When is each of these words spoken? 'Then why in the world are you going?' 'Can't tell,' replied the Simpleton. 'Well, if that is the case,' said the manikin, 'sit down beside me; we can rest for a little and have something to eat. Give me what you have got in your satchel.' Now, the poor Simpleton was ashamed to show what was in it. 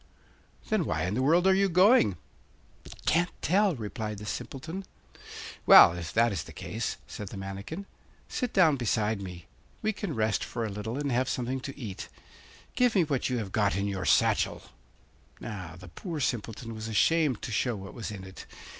'Then 0.69 0.83
why 0.83 1.03
in 1.03 1.13
the 1.13 1.21
world 1.21 1.45
are 1.45 1.53
you 1.53 1.69
going?' 1.69 2.17
'Can't 3.05 3.29
tell,' 3.43 3.75
replied 3.75 4.17
the 4.17 4.25
Simpleton. 4.25 4.83
'Well, 5.67 5.91
if 5.93 6.11
that 6.13 6.31
is 6.31 6.41
the 6.45 6.51
case,' 6.51 6.97
said 7.05 7.27
the 7.29 7.37
manikin, 7.37 7.85
'sit 8.27 8.51
down 8.51 8.77
beside 8.77 9.21
me; 9.21 9.45
we 9.83 9.93
can 9.93 10.15
rest 10.15 10.43
for 10.43 10.65
a 10.65 10.69
little 10.71 10.97
and 10.97 11.11
have 11.11 11.29
something 11.29 11.59
to 11.59 11.77
eat. 11.79 12.09
Give 12.73 12.95
me 12.95 13.03
what 13.03 13.29
you 13.29 13.37
have 13.37 13.51
got 13.51 13.75
in 13.75 13.85
your 13.87 14.05
satchel.' 14.05 14.63
Now, 15.39 15.75
the 15.75 15.87
poor 15.89 16.19
Simpleton 16.19 16.73
was 16.73 16.87
ashamed 16.87 17.43
to 17.43 17.51
show 17.51 17.75
what 17.75 17.93
was 17.93 18.09
in 18.09 18.23
it. 18.23 18.47